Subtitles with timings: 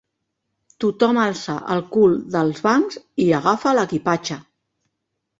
[0.83, 4.39] Tothom alça el cul dels bancs i agafa l'equipatge.